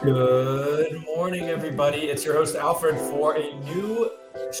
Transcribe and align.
Good 0.00 1.04
morning, 1.04 1.48
everybody. 1.48 2.02
It's 2.02 2.24
your 2.24 2.34
host, 2.34 2.54
Alfred, 2.54 2.96
for 2.96 3.36
a 3.36 3.52
new 3.64 4.10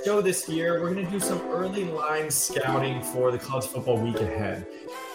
show 0.04 0.20
this 0.20 0.48
year. 0.48 0.80
We're 0.80 0.92
going 0.92 1.06
to 1.06 1.10
do 1.10 1.20
some 1.20 1.40
early 1.48 1.84
line 1.84 2.28
scouting 2.30 3.02
for 3.02 3.30
the 3.30 3.38
college 3.38 3.66
football 3.66 3.98
week 3.98 4.20
ahead. 4.20 4.66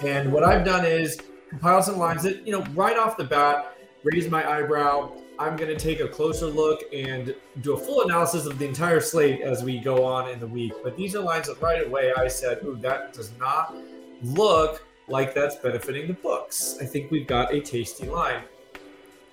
And 0.03 0.31
what 0.31 0.43
I've 0.43 0.65
done 0.65 0.85
is 0.85 1.19
compile 1.49 1.83
some 1.83 1.97
lines 1.97 2.23
that, 2.23 2.47
you 2.47 2.53
know, 2.53 2.63
right 2.73 2.97
off 2.97 3.17
the 3.17 3.25
bat, 3.25 3.77
raise 4.03 4.29
my 4.29 4.49
eyebrow. 4.49 5.11
I'm 5.39 5.55
going 5.55 5.75
to 5.75 5.77
take 5.77 5.99
a 5.99 6.07
closer 6.07 6.45
look 6.45 6.83
and 6.93 7.35
do 7.61 7.73
a 7.73 7.77
full 7.77 8.03
analysis 8.03 8.45
of 8.45 8.59
the 8.59 8.65
entire 8.65 8.99
slate 8.99 9.41
as 9.41 9.63
we 9.63 9.79
go 9.79 10.05
on 10.05 10.29
in 10.29 10.39
the 10.39 10.47
week. 10.47 10.73
But 10.83 10.95
these 10.95 11.15
are 11.15 11.21
lines 11.21 11.47
that 11.47 11.59
right 11.61 11.85
away 11.85 12.13
I 12.15 12.27
said, 12.27 12.59
ooh, 12.63 12.75
that 12.77 13.13
does 13.13 13.31
not 13.39 13.75
look 14.21 14.85
like 15.07 15.33
that's 15.33 15.55
benefiting 15.55 16.07
the 16.07 16.13
books. 16.13 16.77
I 16.79 16.85
think 16.85 17.11
we've 17.11 17.27
got 17.27 17.53
a 17.53 17.61
tasty 17.61 18.07
line. 18.07 18.43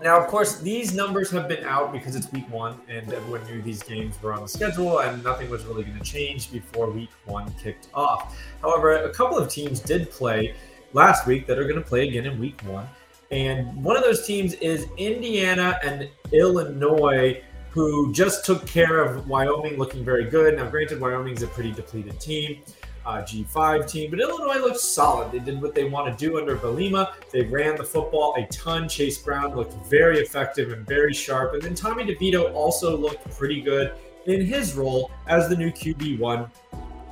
Now, 0.02 0.18
of 0.18 0.28
course, 0.28 0.60
these 0.60 0.94
numbers 0.94 1.30
have 1.32 1.46
been 1.46 1.62
out 1.64 1.92
because 1.92 2.16
it's 2.16 2.32
week 2.32 2.50
one, 2.50 2.80
and 2.88 3.12
everyone 3.12 3.44
knew 3.44 3.60
these 3.60 3.82
games 3.82 4.20
were 4.22 4.32
on 4.32 4.40
the 4.40 4.48
schedule, 4.48 5.00
and 5.00 5.22
nothing 5.22 5.50
was 5.50 5.66
really 5.66 5.84
going 5.84 5.98
to 5.98 6.04
change 6.04 6.50
before 6.50 6.90
week 6.90 7.10
one 7.26 7.52
kicked 7.62 7.88
off. 7.92 8.34
However, 8.62 8.94
a 8.94 9.10
couple 9.10 9.36
of 9.36 9.50
teams 9.50 9.78
did 9.78 10.10
play 10.10 10.54
last 10.94 11.26
week 11.26 11.46
that 11.46 11.58
are 11.58 11.64
going 11.64 11.76
to 11.76 11.86
play 11.86 12.08
again 12.08 12.24
in 12.24 12.40
week 12.40 12.58
one. 12.62 12.88
And 13.30 13.82
one 13.82 13.96
of 13.96 14.02
those 14.02 14.26
teams 14.26 14.54
is 14.54 14.86
Indiana 14.96 15.78
and 15.84 16.08
Illinois, 16.32 17.42
who 17.70 18.12
just 18.12 18.44
took 18.44 18.66
care 18.66 19.00
of 19.00 19.28
Wyoming 19.28 19.78
looking 19.78 20.04
very 20.04 20.24
good. 20.24 20.56
Now, 20.56 20.68
granted, 20.68 21.00
Wyoming's 21.00 21.42
a 21.42 21.46
pretty 21.46 21.72
depleted 21.72 22.18
team 22.18 22.62
uh, 23.06 23.22
G5 23.22 23.90
team. 23.90 24.10
But 24.10 24.20
Illinois 24.20 24.58
looked 24.58 24.80
solid. 24.80 25.32
They 25.32 25.38
did 25.38 25.60
what 25.60 25.74
they 25.74 25.84
want 25.84 26.16
to 26.16 26.24
do 26.24 26.38
under 26.38 26.56
Bielema. 26.56 27.12
They 27.30 27.42
ran 27.42 27.76
the 27.76 27.84
football 27.84 28.34
a 28.36 28.46
ton. 28.46 28.88
Chase 28.88 29.18
Brown 29.18 29.54
looked 29.54 29.74
very 29.88 30.18
effective 30.18 30.72
and 30.72 30.86
very 30.86 31.12
sharp. 31.12 31.54
And 31.54 31.62
then 31.62 31.74
Tommy 31.74 32.04
DeVito 32.04 32.52
also 32.54 32.96
looked 32.96 33.28
pretty 33.36 33.60
good 33.60 33.92
in 34.26 34.44
his 34.44 34.74
role 34.74 35.10
as 35.26 35.48
the 35.48 35.56
new 35.56 35.70
QB1 35.70 36.50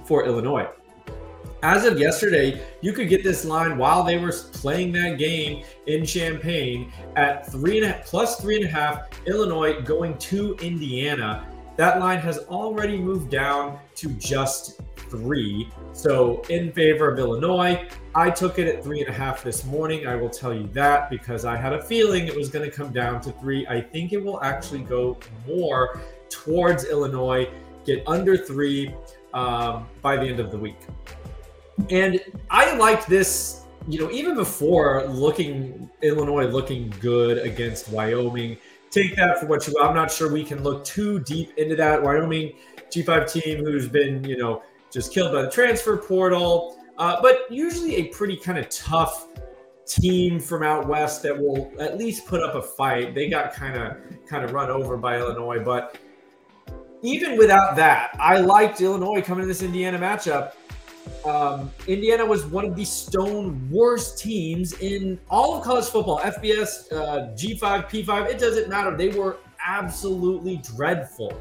for 0.05 0.25
Illinois. 0.25 0.69
As 1.63 1.85
of 1.85 1.99
yesterday, 1.99 2.65
you 2.83 2.93
could 2.93 3.09
get 3.09 3.25
this 3.25 3.45
line 3.45 3.77
while 3.77 4.05
they 4.05 4.17
were 4.17 4.33
playing 4.53 4.93
that 4.93 5.19
game 5.19 5.65
in 5.87 6.07
Champaign 6.07 6.93
at 7.17 7.51
three 7.51 7.83
and 7.83 7.91
a, 7.91 8.01
plus 8.05 8.41
three 8.41 8.57
and 8.57 8.65
a 8.65 8.69
half. 8.69 9.09
Illinois 9.27 9.81
going 9.81 10.17
to 10.19 10.55
Indiana. 10.63 11.49
That 11.77 11.99
line 11.99 12.19
has 12.21 12.39
already 12.47 12.97
moved 12.97 13.31
down 13.31 13.81
to 13.97 14.11
just 14.11 14.81
three. 15.11 15.69
So 15.93 16.43
in 16.49 16.71
favor 16.73 17.11
of 17.11 17.19
Illinois, 17.19 17.89
I 18.15 18.31
took 18.31 18.61
it 18.61 18.69
at 18.69 18.85
three 18.85 19.01
and 19.01 19.09
a 19.09 19.13
half 19.13 19.43
this 19.43 19.65
morning. 19.65 20.07
I 20.07 20.15
will 20.15 20.31
tell 20.31 20.55
you 20.55 20.69
that 20.75 21.11
because 21.11 21.45
I 21.45 21.57
had 21.57 21.73
a 21.73 21.83
feeling 21.83 22.29
it 22.29 22.37
was 22.37 22.51
going 22.51 22.71
to 22.71 22.77
come 22.77 22.93
down 22.93 23.21
to 23.23 23.33
three. 23.33 23.67
I 23.67 23.81
think 23.81 24.13
it 24.13 24.23
will 24.23 24.41
actually 24.45 24.85
go 24.85 25.19
more 25.45 26.01
towards 26.29 26.85
Illinois, 26.85 27.51
get 27.85 28.07
under 28.07 28.37
three 28.37 28.95
um, 29.35 29.89
by 30.03 30.17
the 30.17 30.23
end 30.23 30.39
of 30.39 30.53
the 30.53 30.59
week. 30.59 30.79
And 31.91 32.21
I 32.51 32.75
liked 32.77 33.09
this, 33.09 33.63
you 33.87 33.99
know, 33.99 34.11
even 34.11 34.35
before 34.35 35.07
looking 35.07 35.89
Illinois 36.03 36.47
looking 36.47 36.93
good 37.01 37.39
against 37.39 37.91
Wyoming. 37.91 38.59
Take 38.91 39.17
that 39.17 39.39
for 39.39 39.47
what 39.47 39.67
you. 39.67 39.75
I'm 39.81 39.95
not 39.95 40.11
sure 40.11 40.33
we 40.33 40.45
can 40.45 40.63
look 40.63 40.85
too 40.85 41.21
deep 41.21 41.57
into 41.59 41.77
that 41.77 42.03
Wyoming 42.03 42.55
G5 42.91 43.31
team 43.31 43.65
who's 43.65 43.89
been, 43.89 44.25
you 44.25 44.37
know, 44.37 44.63
just 44.91 45.13
killed 45.13 45.33
by 45.33 45.43
the 45.43 45.51
transfer 45.51 45.97
portal. 45.97 46.79
Uh, 46.97 47.21
but 47.23 47.51
usually 47.51 47.97
a 47.97 48.05
pretty 48.07 48.37
kind 48.37 48.59
of 48.59 48.69
tough 48.71 49.29
team 49.87 50.39
from 50.39 50.63
out 50.63 50.87
west 50.87 51.23
that 51.23 51.39
will 51.39 51.73
at 51.79 51.97
least 51.97 52.27
put 52.27 52.43
up 52.43 52.55
a 52.55 52.63
fight. 52.63 53.15
They 53.15 53.29
got 53.29 53.53
kind 53.53 53.77
of 53.77 53.97
kind 54.27 54.45
of 54.45 54.53
run 54.53 54.71
over 54.71 54.97
by 54.97 55.19
Illinois, 55.19 55.63
but 55.65 55.97
even 57.03 57.39
without 57.39 57.77
that, 57.77 58.17
I 58.21 58.41
liked 58.41 58.81
Illinois 58.81 59.23
coming 59.23 59.43
to 59.43 59.47
this 59.47 59.63
Indiana 59.63 59.99
matchup. 59.99 60.53
Um, 61.25 61.71
Indiana 61.87 62.25
was 62.25 62.47
one 62.47 62.65
of 62.65 62.77
the 62.77 62.85
stone 62.85 63.69
worst 63.71 64.19
teams 64.19 64.73
in 64.81 65.19
all 65.31 65.59
of 65.59 65.65
college 65.65 65.87
football. 65.87 66.21
FBS, 66.21 66.93
uh, 66.93 67.35
G5, 67.35 67.89
P5, 67.91 68.29
it 68.29 68.39
doesn't 68.39 68.69
matter. 68.69 68.97
They 68.97 69.09
were 69.09 69.39
absolutely 69.65 70.59
dreadful. 70.77 71.39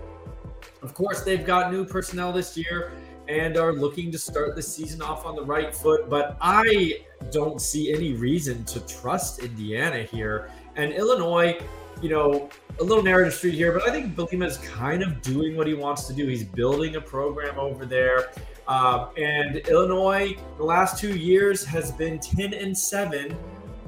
Of 0.81 0.93
course, 0.93 1.21
they've 1.21 1.45
got 1.45 1.71
new 1.71 1.85
personnel 1.85 2.31
this 2.31 2.57
year 2.57 2.91
and 3.27 3.57
are 3.57 3.73
looking 3.73 4.11
to 4.11 4.17
start 4.17 4.55
the 4.55 4.61
season 4.61 5.01
off 5.01 5.25
on 5.25 5.35
the 5.35 5.43
right 5.43 5.75
foot. 5.75 6.09
But 6.09 6.37
I 6.41 6.99
don't 7.31 7.61
see 7.61 7.93
any 7.93 8.13
reason 8.13 8.63
to 8.65 8.79
trust 8.81 9.39
Indiana 9.39 10.03
here. 10.03 10.49
And 10.75 10.93
Illinois, 10.93 11.59
you 12.01 12.09
know, 12.09 12.49
a 12.79 12.83
little 12.83 13.03
narrative 13.03 13.33
street 13.33 13.55
here, 13.55 13.71
but 13.71 13.87
I 13.87 13.91
think 13.91 14.15
Bielema 14.15 14.45
is 14.45 14.57
kind 14.57 15.01
of 15.01 15.21
doing 15.21 15.55
what 15.55 15.67
he 15.67 15.73
wants 15.73 16.05
to 16.07 16.13
do. 16.13 16.27
He's 16.27 16.43
building 16.43 16.95
a 16.95 17.01
program 17.01 17.57
over 17.59 17.85
there. 17.85 18.31
Uh, 18.67 19.09
and 19.17 19.57
Illinois, 19.67 20.35
the 20.57 20.63
last 20.63 20.99
two 20.99 21.17
years, 21.17 21.63
has 21.63 21.91
been 21.91 22.19
10 22.19 22.53
and 22.53 22.77
7 22.77 23.35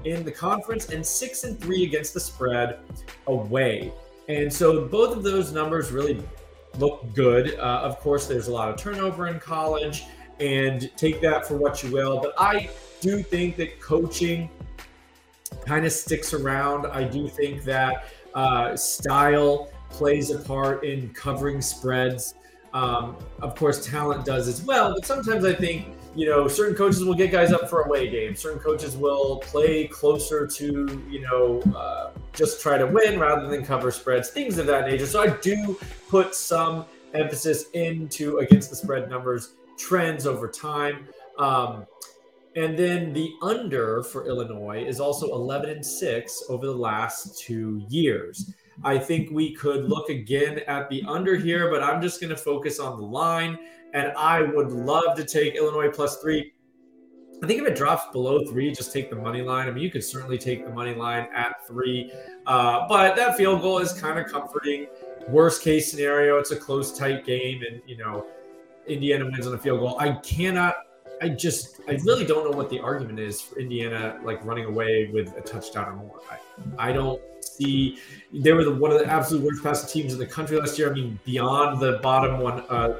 in 0.05 0.23
the 0.23 0.31
conference 0.31 0.89
and 0.89 1.05
6 1.05 1.43
and 1.43 1.59
3 1.59 1.83
against 1.83 2.13
the 2.13 2.19
spread 2.19 2.79
away. 3.27 3.91
And 4.27 4.51
so 4.51 4.85
both 4.87 5.15
of 5.15 5.23
those 5.23 5.51
numbers 5.51 5.91
really 5.91 6.23
look 6.77 7.13
good. 7.13 7.55
Uh, 7.59 7.81
of 7.83 7.99
course, 7.99 8.27
there's 8.27 8.47
a 8.47 8.51
lot 8.51 8.69
of 8.69 8.77
turnover 8.77 9.27
in 9.27 9.39
college, 9.39 10.05
and 10.39 10.89
take 10.95 11.21
that 11.21 11.45
for 11.45 11.57
what 11.57 11.83
you 11.83 11.91
will. 11.91 12.19
But 12.19 12.33
I 12.37 12.69
do 13.01 13.21
think 13.21 13.57
that 13.57 13.79
coaching 13.79 14.49
kind 15.69 15.85
of 15.85 15.91
sticks 15.91 16.33
around. 16.33 16.87
I 16.87 17.03
do 17.03 17.27
think 17.27 17.63
that 17.63 18.05
uh, 18.33 18.75
style 18.75 19.69
plays 19.91 20.31
a 20.31 20.39
part 20.39 20.83
in 20.83 21.09
covering 21.09 21.61
spreads. 21.61 22.33
Um, 22.73 23.15
of 23.43 23.53
course, 23.55 23.85
talent 23.85 24.25
does 24.25 24.47
as 24.47 24.63
well, 24.63 24.95
but 24.95 25.05
sometimes 25.05 25.45
I 25.45 25.53
think 25.53 25.89
you 26.15 26.25
know 26.25 26.47
certain 26.47 26.75
coaches 26.75 27.03
will 27.05 27.13
get 27.13 27.31
guys 27.31 27.51
up 27.51 27.69
for 27.69 27.83
away 27.83 28.09
games. 28.09 28.39
Certain 28.39 28.59
coaches 28.59 28.97
will 28.97 29.37
play 29.37 29.87
closer 29.87 30.47
to 30.47 31.03
you 31.07 31.21
know 31.21 31.61
uh, 31.77 32.11
just 32.33 32.61
try 32.61 32.79
to 32.79 32.87
win 32.87 33.19
rather 33.19 33.47
than 33.47 33.63
cover 33.63 33.91
spreads, 33.91 34.29
things 34.31 34.57
of 34.57 34.65
that 34.65 34.87
nature. 34.89 35.05
So 35.05 35.21
I 35.21 35.37
do 35.37 35.79
put 36.09 36.33
some 36.33 36.85
emphasis 37.13 37.69
into 37.73 38.39
against 38.39 38.71
the 38.71 38.75
spread 38.75 39.07
numbers 39.07 39.53
trends 39.77 40.25
over 40.25 40.47
time. 40.47 41.07
Um, 41.37 41.85
and 42.55 42.77
then 42.77 43.13
the 43.13 43.31
under 43.41 44.03
for 44.03 44.27
Illinois 44.27 44.83
is 44.83 44.99
also 44.99 45.31
11 45.33 45.69
and 45.69 45.85
6 45.85 46.43
over 46.49 46.65
the 46.65 46.75
last 46.75 47.39
two 47.39 47.85
years. 47.89 48.53
I 48.83 48.97
think 48.97 49.29
we 49.31 49.53
could 49.53 49.85
look 49.85 50.09
again 50.09 50.59
at 50.67 50.89
the 50.89 51.03
under 51.07 51.35
here, 51.35 51.69
but 51.69 51.83
I'm 51.83 52.01
just 52.01 52.21
going 52.21 52.29
to 52.29 52.37
focus 52.37 52.79
on 52.79 52.99
the 52.99 53.05
line. 53.05 53.57
And 53.93 54.13
I 54.17 54.41
would 54.41 54.71
love 54.71 55.15
to 55.17 55.25
take 55.25 55.55
Illinois 55.55 55.89
plus 55.89 56.17
three. 56.21 56.53
I 57.41 57.47
think 57.47 57.61
if 57.61 57.67
it 57.67 57.75
drops 57.75 58.11
below 58.11 58.45
three, 58.45 58.71
just 58.71 58.91
take 58.91 59.09
the 59.09 59.15
money 59.15 59.41
line. 59.41 59.67
I 59.67 59.71
mean, 59.71 59.83
you 59.83 59.89
could 59.89 60.03
certainly 60.03 60.37
take 60.37 60.65
the 60.65 60.71
money 60.71 60.93
line 60.93 61.27
at 61.33 61.65
three, 61.67 62.11
uh, 62.45 62.85
but 62.87 63.15
that 63.15 63.37
field 63.37 63.61
goal 63.61 63.79
is 63.79 63.93
kind 63.93 64.19
of 64.19 64.27
comforting. 64.27 64.87
Worst 65.29 65.61
case 65.63 65.89
scenario, 65.89 66.37
it's 66.37 66.51
a 66.51 66.55
close, 66.55 66.97
tight 66.97 67.25
game, 67.25 67.63
and 67.69 67.81
you 67.85 67.97
know, 67.97 68.25
Indiana 68.87 69.25
wins 69.25 69.47
on 69.47 69.53
a 69.53 69.57
field 69.57 69.79
goal. 69.79 69.97
I 69.99 70.13
cannot. 70.13 70.75
I 71.21 71.29
just, 71.29 71.81
I 71.87 71.93
really 72.03 72.25
don't 72.25 72.49
know 72.49 72.55
what 72.55 72.69
the 72.69 72.79
argument 72.79 73.19
is 73.19 73.41
for 73.41 73.59
Indiana 73.59 74.19
like 74.23 74.43
running 74.45 74.65
away 74.65 75.09
with 75.13 75.35
a 75.37 75.41
touchdown 75.41 75.89
or 75.89 75.95
more. 75.95 76.19
I, 76.31 76.89
I 76.89 76.93
don't 76.93 77.21
see. 77.43 77.99
They 78.33 78.53
were 78.53 78.63
the 78.63 78.73
one 78.73 78.91
of 78.91 78.99
the 78.99 79.05
absolute 79.05 79.43
worst 79.43 79.63
passing 79.63 79.89
teams 79.89 80.13
in 80.13 80.19
the 80.19 80.25
country 80.25 80.57
last 80.57 80.77
year. 80.79 80.89
I 80.89 80.93
mean, 80.93 81.19
beyond 81.25 81.81
the 81.81 81.99
bottom 82.01 82.39
one, 82.39 82.61
uh, 82.69 82.99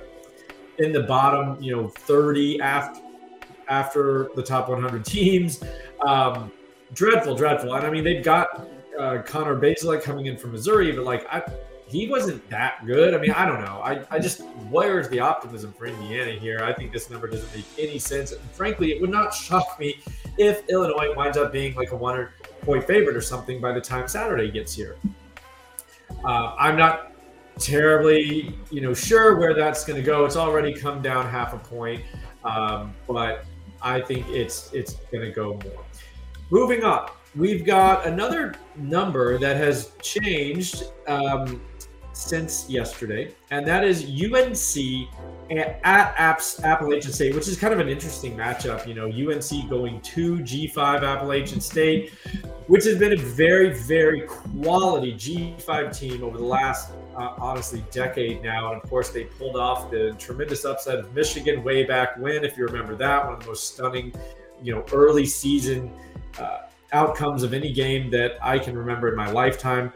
in 0.80 0.92
the 0.92 1.04
bottom, 1.04 1.62
you 1.62 1.76
know, 1.76 1.88
30 1.88 2.62
after 2.62 3.02
after 3.70 4.30
the 4.36 4.44
top 4.44 4.68
100 4.68 5.06
teams. 5.06 5.64
Um, 6.06 6.52
dreadful, 6.94 7.36
dreadful. 7.36 7.74
And 7.76 7.86
I 7.86 7.90
mean, 7.90 8.04
they've 8.04 8.24
got 8.24 8.68
uh, 9.00 9.22
Connor 9.26 9.56
Bazelak 9.56 10.04
coming 10.04 10.26
in 10.26 10.38
from 10.38 10.52
Missouri, 10.52 10.92
but 10.92 11.06
like, 11.06 11.26
I, 11.32 11.44
he 11.90 12.08
wasn't 12.08 12.48
that 12.50 12.86
good. 12.86 13.14
I 13.14 13.18
mean, 13.18 13.32
I 13.32 13.46
don't 13.46 13.62
know. 13.62 13.82
I, 13.84 14.06
I 14.12 14.20
just, 14.20 14.42
where's 14.70 15.10
the 15.10 15.20
optimism 15.20 15.74
for 15.74 15.88
Indiana 15.88 16.32
here? 16.32 16.60
I 16.64 16.72
think 16.72 16.94
this 16.94 17.10
number 17.10 17.28
doesn't 17.28 17.54
make 17.56 17.66
any 17.80 17.98
sense. 17.98 18.32
And 18.32 18.42
frankly, 18.52 18.92
it 18.92 19.02
would 19.02 19.10
not 19.10 19.34
shock 19.34 19.80
me 19.80 19.96
if 20.38 20.68
Illinois 20.70 21.16
winds 21.16 21.36
up 21.38 21.52
being 21.52 21.74
like 21.76 21.92
a 21.92 21.96
one 21.96 22.30
point 22.62 22.86
favorite 22.86 23.16
or 23.16 23.22
something 23.22 23.60
by 23.60 23.72
the 23.72 23.82
time 23.82 24.08
Saturday 24.08 24.52
gets 24.52 24.74
here. 24.74 24.98
Uh, 26.24 26.54
I'm 26.60 26.78
not 26.78 27.12
terribly, 27.58 28.56
you 28.70 28.82
know, 28.82 28.94
sure 28.94 29.38
where 29.38 29.54
that's 29.54 29.84
going 29.84 30.00
to 30.00 30.06
go. 30.06 30.26
It's 30.26 30.36
already 30.36 30.74
come 30.74 31.02
down 31.02 31.28
half 31.28 31.54
a 31.54 31.58
point, 31.58 32.04
um, 32.44 32.94
but 33.08 33.46
I 33.82 34.02
think 34.02 34.28
it's 34.30 34.72
it's 34.74 34.94
going 35.12 35.24
to 35.24 35.32
go 35.32 35.60
more. 35.64 35.86
Moving 36.52 36.84
on, 36.84 37.10
we've 37.36 37.66
got 37.66 38.06
another 38.06 38.56
number 38.76 39.38
that 39.40 39.58
has 39.58 39.92
changed 40.02 40.86
um, 41.08 41.62
since 42.20 42.70
yesterday, 42.70 43.34
and 43.50 43.66
that 43.66 43.86
is 43.86 44.04
UNC 44.04 45.08
at, 45.52 45.80
Appalachian 46.64 47.14
State, 47.14 47.34
which 47.34 47.48
is 47.48 47.58
kind 47.58 47.74
of 47.74 47.80
an 47.80 47.88
interesting 47.88 48.36
matchup. 48.36 48.86
You 48.86 48.94
know, 48.94 49.06
UNC 49.06 49.70
going 49.70 50.02
to 50.02 50.38
G5 50.40 51.04
Appalachian 51.04 51.62
State, 51.62 52.12
which 52.68 52.84
has 52.84 52.98
been 52.98 53.14
a 53.14 53.18
very, 53.18 53.72
very 53.72 54.22
quality 54.22 55.14
G5 55.14 55.98
team 55.98 56.24
over 56.24 56.38
the 56.38 56.44
last, 56.44 56.92
uh, 57.16 57.36
honestly, 57.40 57.84
decade 57.90 58.44
now. 58.44 58.74
And 58.74 58.84
of 58.84 58.90
course, 58.90 59.10
they 59.10 59.24
pulled 59.24 59.56
off 59.56 59.90
the 59.90 60.14
tremendous 60.20 60.66
upset 60.66 61.00
of 61.00 61.14
Michigan 61.14 61.64
way 61.64 61.84
back 61.86 62.18
when, 62.18 62.44
if 62.44 62.58
you 62.58 62.66
remember 62.66 62.96
that, 62.96 63.24
one 63.24 63.36
of 63.36 63.40
the 63.40 63.48
most 63.48 63.74
stunning, 63.74 64.14
you 64.62 64.76
know, 64.76 64.84
early 64.92 65.26
season 65.26 65.92
uh, 66.38 66.60
outcomes 66.92 67.44
of 67.44 67.54
any 67.54 67.72
game 67.72 68.12
that 68.12 68.38
I 68.42 68.60
can 68.60 68.78
remember 68.78 69.08
in 69.10 69.16
my 69.16 69.32
lifetime. 69.32 69.94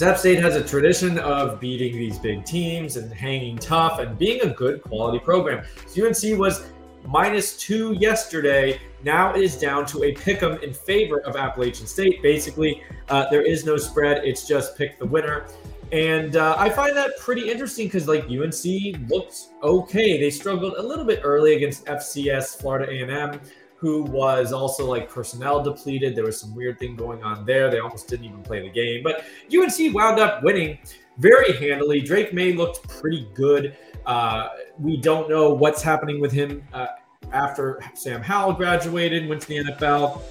App 0.00 0.16
State 0.16 0.38
has 0.38 0.54
a 0.54 0.62
tradition 0.62 1.18
of 1.18 1.58
beating 1.58 1.94
these 1.94 2.18
big 2.18 2.44
teams 2.44 2.96
and 2.96 3.12
hanging 3.12 3.58
tough 3.58 3.98
and 3.98 4.16
being 4.16 4.40
a 4.42 4.50
good 4.50 4.82
quality 4.82 5.18
program. 5.18 5.64
So 5.86 6.06
UNC 6.06 6.38
was 6.38 6.70
minus 7.04 7.56
two 7.56 7.94
yesterday. 7.94 8.80
Now 9.02 9.34
it 9.34 9.42
is 9.42 9.58
down 9.58 9.86
to 9.86 10.04
a 10.04 10.12
pick 10.12 10.42
'em 10.42 10.58
in 10.62 10.72
favor 10.72 11.20
of 11.22 11.36
Appalachian 11.36 11.86
State. 11.86 12.22
Basically, 12.22 12.82
uh, 13.08 13.28
there 13.30 13.42
is 13.42 13.64
no 13.64 13.76
spread. 13.76 14.24
It's 14.24 14.46
just 14.46 14.76
pick 14.76 14.98
the 14.98 15.06
winner. 15.06 15.46
And 15.90 16.36
uh, 16.36 16.54
I 16.58 16.68
find 16.68 16.96
that 16.96 17.18
pretty 17.18 17.50
interesting 17.50 17.86
because 17.86 18.06
like 18.06 18.24
UNC 18.24 19.10
looked 19.10 19.48
okay. 19.62 20.20
They 20.20 20.30
struggled 20.30 20.74
a 20.76 20.82
little 20.82 21.04
bit 21.04 21.20
early 21.24 21.56
against 21.56 21.86
FCS 21.86 22.60
Florida 22.60 22.92
A&M 22.92 23.40
who 23.78 24.02
was 24.02 24.52
also 24.52 24.84
like 24.86 25.08
personnel 25.08 25.62
depleted. 25.62 26.16
There 26.16 26.24
was 26.24 26.40
some 26.40 26.54
weird 26.54 26.78
thing 26.78 26.96
going 26.96 27.22
on 27.22 27.46
there. 27.46 27.70
They 27.70 27.78
almost 27.78 28.08
didn't 28.08 28.24
even 28.26 28.42
play 28.42 28.60
the 28.60 28.70
game. 28.70 29.04
But 29.04 29.24
UNC 29.54 29.94
wound 29.94 30.18
up 30.18 30.42
winning 30.42 30.78
very 31.18 31.52
handily. 31.58 32.00
Drake 32.00 32.34
Maye 32.34 32.54
looked 32.54 32.88
pretty 32.88 33.28
good. 33.34 33.76
Uh, 34.04 34.48
we 34.78 34.96
don't 34.96 35.28
know 35.28 35.50
what's 35.54 35.80
happening 35.80 36.20
with 36.20 36.32
him 36.32 36.64
uh, 36.72 36.86
after 37.32 37.80
Sam 37.94 38.20
Howell 38.20 38.54
graduated, 38.54 39.28
went 39.28 39.42
to 39.42 39.48
the 39.48 39.64
NFL. 39.64 40.22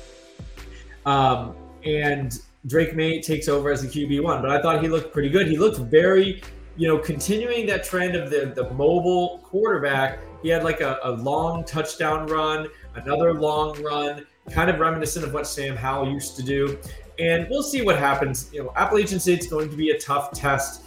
Um, 1.06 1.56
and 1.86 2.38
Drake 2.66 2.96
Maye 2.96 3.22
takes 3.22 3.48
over 3.48 3.72
as 3.72 3.82
the 3.82 3.88
QB1. 3.88 4.42
But 4.42 4.52
I 4.52 4.62
thought 4.62 4.82
he 4.82 4.90
looked 4.90 5.14
pretty 5.14 5.30
good. 5.30 5.48
He 5.48 5.58
looked 5.58 5.78
very, 5.78 6.42
you 6.78 6.88
know, 6.88 6.98
continuing 6.98 7.66
that 7.68 7.84
trend 7.84 8.16
of 8.16 8.30
the, 8.30 8.54
the 8.56 8.72
mobile 8.74 9.40
quarterback. 9.44 10.20
He 10.44 10.50
had 10.50 10.64
like 10.64 10.82
a, 10.82 11.00
a 11.04 11.12
long 11.12 11.66
touchdown 11.66 12.28
run 12.28 12.68
another 12.98 13.34
long 13.34 13.82
run, 13.82 14.26
kind 14.52 14.70
of 14.70 14.80
reminiscent 14.80 15.26
of 15.26 15.34
what 15.34 15.48
Sam 15.48 15.76
Howell 15.76 16.12
used 16.12 16.36
to 16.38 16.44
do. 16.44 16.78
And 17.20 17.48
we'll 17.50 17.64
see 17.64 17.82
what 17.82 17.98
happens. 17.98 18.50
You 18.54 18.64
know, 18.64 18.74
Appalachian 18.76 19.20
State's 19.20 19.48
going 19.48 19.70
to 19.70 19.76
be 19.76 19.92
a 19.92 20.00
tough 20.00 20.32
test. 20.32 20.84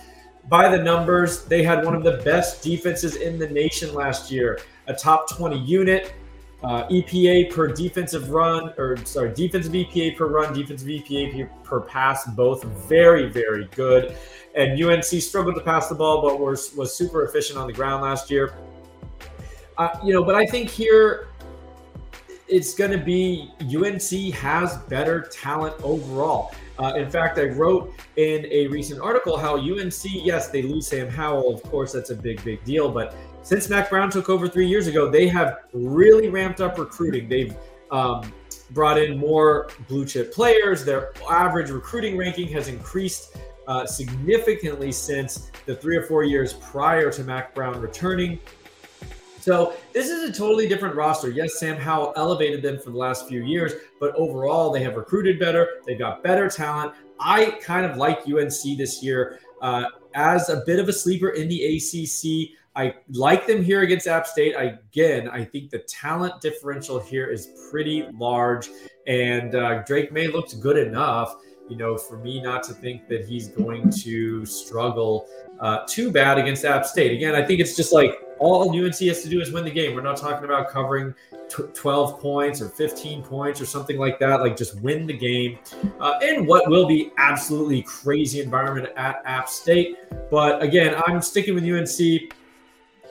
By 0.49 0.75
the 0.75 0.83
numbers, 0.83 1.45
they 1.45 1.63
had 1.63 1.85
one 1.85 1.95
of 1.95 2.03
the 2.03 2.19
best 2.25 2.63
defenses 2.63 3.17
in 3.17 3.39
the 3.39 3.49
nation 3.49 3.95
last 3.95 4.31
year, 4.31 4.61
a 4.87 4.95
top 4.95 5.29
20 5.31 5.59
unit. 5.59 6.15
Uh, 6.63 6.87
EPA 6.89 7.51
per 7.51 7.69
defensive 7.69 8.29
run, 8.29 8.75
or 8.77 8.95
sorry, 9.07 9.33
defensive 9.33 9.73
EPA 9.73 10.15
per 10.15 10.27
run, 10.27 10.53
defensive 10.53 10.89
EPA 10.89 11.49
per 11.65 11.81
pass, 11.81 12.27
both 12.33 12.65
very, 12.87 13.31
very 13.31 13.67
good. 13.75 14.15
And 14.55 14.83
UNC 14.83 15.05
struggled 15.05 15.55
to 15.55 15.61
pass 15.61 15.89
the 15.89 15.95
ball, 15.95 16.23
but 16.23 16.41
was 16.41 16.75
was 16.75 16.95
super 16.95 17.25
efficient 17.25 17.59
on 17.59 17.67
the 17.67 17.73
ground 17.73 18.03
last 18.03 18.31
year. 18.31 18.55
Uh, 19.79 19.99
you 20.05 20.13
know, 20.13 20.25
but 20.25 20.35
I 20.35 20.45
think 20.45 20.69
here 20.69 21.29
it's 22.49 22.75
going 22.75 22.91
to 22.91 22.99
be 22.99 23.51
UNC 23.63 24.35
has 24.35 24.77
better 24.89 25.23
talent 25.23 25.75
overall. 25.83 26.53
Uh, 26.79 26.95
in 26.97 27.09
fact, 27.09 27.39
I 27.39 27.45
wrote 27.45 27.95
in 28.17 28.47
a 28.47 28.67
recent 28.67 29.01
article 29.01 29.37
how 29.37 29.57
UNC, 29.57 30.03
yes, 30.05 30.49
they 30.49 30.63
lose 30.63 30.89
Sam 30.89 31.09
Howell. 31.09 31.55
Of 31.55 31.63
course, 31.63 31.93
that's 31.93 32.11
a 32.11 32.15
big, 32.15 32.43
big 32.43 32.65
deal. 32.65 32.91
But 32.91 33.15
since 33.43 33.69
Mack 33.69 33.91
Brown 33.91 34.11
took 34.11 34.29
over 34.29 34.49
three 34.49 34.67
years 34.67 34.87
ago, 34.87 35.11
they 35.11 35.29
have 35.29 35.59
really 35.73 36.29
ramped 36.29 36.61
up 36.61 36.79
recruiting. 36.79 37.29
They've 37.29 37.55
um, 37.91 38.33
brought 38.71 38.99
in 38.99 39.19
more 39.19 39.71
blue 39.89 40.05
chip 40.05 40.33
players. 40.33 40.85
Their 40.85 41.13
average 41.31 41.71
recruiting 41.71 42.17
ranking 42.17 42.49
has 42.49 42.69
increased 42.69 43.37
uh, 43.67 43.87
significantly 43.87 44.93
since 44.93 45.51
the 45.67 45.75
three 45.75 45.97
or 45.97 46.03
four 46.03 46.25
years 46.25 46.55
prior 46.55 47.11
to 47.13 47.25
Mack 47.25 47.55
Brown 47.55 47.81
returning. 47.81 48.39
So 49.41 49.73
this 49.95 50.11
is 50.11 50.29
a 50.29 50.33
totally 50.33 50.69
different 50.69 50.95
roster. 50.95 51.31
Yes, 51.31 51.59
Sam 51.59 51.77
Howell 51.77 52.13
elevated 52.17 52.63
them 52.63 52.79
for 52.79 52.91
the 52.91 52.99
last 52.99 53.27
few 53.27 53.43
years, 53.43 53.73
but 53.99 54.15
overall 54.15 54.71
they 54.71 54.83
have 54.83 54.97
recruited 54.97 55.39
better. 55.39 55.81
They've 55.87 55.99
got 55.99 56.23
better 56.23 56.49
talent. 56.49 56.93
I 57.19 57.59
kind 57.63 57.87
of 57.87 57.97
like 57.97 58.21
UNC 58.27 58.77
this 58.77 59.03
year 59.03 59.41
uh, 59.63 59.85
as 60.15 60.51
a 60.51 60.63
bit 60.67 60.79
of 60.79 60.89
a 60.89 60.93
sleeper 60.93 61.31
in 61.31 61.49
the 61.49 61.77
ACC. 61.77 62.57
I 62.77 62.95
like 63.11 63.47
them 63.47 63.65
here 63.65 63.81
against 63.81 64.07
App 64.07 64.27
State. 64.27 64.55
Again, 64.57 65.29
I 65.29 65.45
think 65.45 65.71
the 65.71 65.81
talent 65.81 66.41
differential 66.41 67.01
here 67.01 67.27
is 67.27 67.49
pretty 67.71 68.07
large, 68.13 68.69
and 69.07 69.55
uh, 69.55 69.83
Drake 69.83 70.13
Maye 70.13 70.29
looks 70.29 70.55
good 70.55 70.77
enough 70.77 71.35
you 71.71 71.77
know, 71.77 71.97
for 71.97 72.19
me 72.19 72.43
not 72.43 72.65
to 72.65 72.75
think 72.75 73.07
that 73.09 73.25
he's 73.25 73.49
going 73.49 73.91
to 74.03 74.45
struggle 74.45 75.29
uh, 75.61 75.85
too 75.87 76.11
bad 76.11 76.37
against 76.37 76.65
App 76.65 76.85
State. 76.85 77.13
Again, 77.13 77.35
I 77.35 77.47
think 77.47 77.61
it's 77.61 77.77
just 77.77 77.93
like 77.93 78.21
all 78.39 78.69
UNC 78.69 78.99
has 78.99 79.23
to 79.23 79.29
do 79.29 79.41
is 79.41 79.53
win 79.53 79.65
the 79.65 79.71
game. 79.71 79.95
We're 79.95 80.03
not 80.03 80.17
talking 80.17 80.45
about 80.45 80.69
covering 80.69 81.15
t- 81.49 81.63
12 81.73 82.19
points 82.19 82.61
or 82.61 82.69
15 82.71 83.23
points 83.23 83.61
or 83.61 83.67
something 83.67 83.99
like 83.99 84.19
that. 84.19 84.41
Like 84.41 84.57
just 84.57 84.81
win 84.81 85.07
the 85.07 85.17
game 85.17 85.59
uh, 86.01 86.19
in 86.23 86.45
what 86.45 86.69
will 86.69 86.89
be 86.89 87.13
absolutely 87.19 87.83
crazy 87.83 88.41
environment 88.41 88.89
at 88.97 89.23
App 89.25 89.49
State. 89.49 89.97
But 90.31 90.63
again, 90.63 91.01
I'm 91.07 91.23
sticking 91.23 91.55
with 91.55 91.65
UNC. 91.65 92.33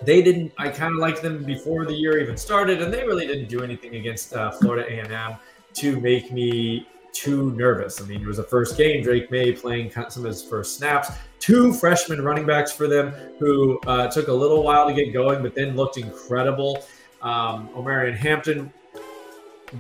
They 0.02 0.22
didn't. 0.22 0.52
I 0.58 0.70
kind 0.70 0.94
of 0.94 1.00
liked 1.00 1.22
them 1.22 1.44
before 1.44 1.86
the 1.86 1.94
year 1.94 2.20
even 2.20 2.36
started, 2.36 2.82
and 2.82 2.94
they 2.94 3.06
really 3.06 3.28
didn't 3.28 3.48
do 3.48 3.64
anything 3.64 3.96
against 3.96 4.34
uh, 4.34 4.52
Florida 4.52 4.86
A&M 4.90 5.38
to 5.76 6.00
make 6.00 6.32
me 6.32 6.88
too 7.20 7.52
nervous. 7.52 8.02
I 8.02 8.06
mean, 8.06 8.22
it 8.22 8.28
was 8.28 8.38
the 8.38 8.44
first 8.44 8.78
game. 8.78 9.04
Drake 9.04 9.30
Maye 9.30 9.52
playing 9.52 9.92
some 9.92 10.24
of 10.24 10.32
his 10.32 10.42
first 10.42 10.78
snaps. 10.78 11.12
Two 11.40 11.74
freshman 11.74 12.22
running 12.22 12.46
backs 12.46 12.72
for 12.72 12.88
them 12.88 13.12
who 13.40 13.80
uh, 13.88 14.08
took 14.08 14.30
a 14.30 14.34
little 14.34 14.64
while 14.64 14.88
to 14.88 14.94
get 14.94 15.12
going, 15.12 15.42
but 15.42 15.54
then 15.54 15.76
looked 15.76 15.98
incredible. 15.98 16.86
Um, 17.22 17.68
Omarion 17.70 18.16
Hampton 18.16 18.72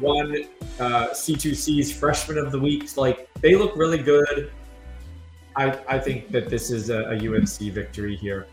won 0.02 0.36
uh, 0.80 1.08
C2C's 1.12 1.92
freshman 1.92 2.38
of 2.38 2.52
the 2.52 2.60
week. 2.60 2.98
Like 2.98 3.30
they 3.36 3.56
look 3.56 3.76
really 3.76 4.00
good. 4.04 4.52
I, 5.56 5.78
I 5.88 5.98
think 6.00 6.32
that 6.32 6.50
this 6.50 6.72
is 6.72 6.90
a, 6.90 7.04
a 7.12 7.16
UNC 7.16 7.74
victory 7.74 8.16
here. 8.16 8.48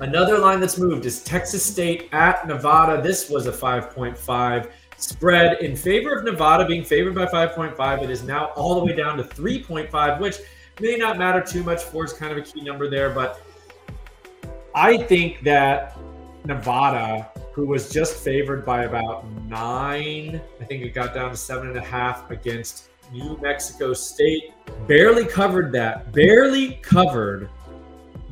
Another 0.00 0.38
line 0.38 0.60
that's 0.60 0.76
moved 0.76 1.06
is 1.06 1.22
Texas 1.22 1.64
State 1.64 2.10
at 2.12 2.46
Nevada. 2.46 3.02
This 3.02 3.30
was 3.30 3.46
a 3.46 3.52
5.5 3.52 4.70
spread 5.02 5.60
in 5.62 5.74
favor 5.74 6.14
of 6.14 6.24
Nevada 6.24 6.66
being 6.66 6.84
favored 6.84 7.14
by 7.14 7.26
5.5. 7.26 8.02
It 8.02 8.10
is 8.10 8.22
now 8.22 8.46
all 8.56 8.78
the 8.78 8.84
way 8.84 8.94
down 8.94 9.16
to 9.16 9.24
3.5, 9.24 10.20
which 10.20 10.36
may 10.80 10.96
not 10.96 11.18
matter 11.18 11.40
too 11.40 11.62
much. 11.62 11.82
Four 11.82 12.04
is 12.04 12.12
kind 12.12 12.32
of 12.32 12.38
a 12.38 12.42
key 12.42 12.60
number 12.60 12.88
there, 12.88 13.10
but 13.10 13.42
I 14.74 14.98
think 14.98 15.42
that 15.42 15.98
Nevada, 16.44 17.30
who 17.52 17.66
was 17.66 17.90
just 17.90 18.16
favored 18.16 18.64
by 18.64 18.84
about 18.84 19.30
nine, 19.48 20.40
I 20.60 20.64
think 20.64 20.82
it 20.82 20.90
got 20.90 21.14
down 21.14 21.30
to 21.30 21.36
seven 21.36 21.68
and 21.68 21.76
a 21.76 21.82
half 21.82 22.30
against 22.30 22.90
New 23.12 23.38
Mexico 23.42 23.92
State, 23.92 24.52
barely 24.86 25.24
covered 25.24 25.72
that, 25.72 26.12
barely 26.12 26.74
covered 26.82 27.50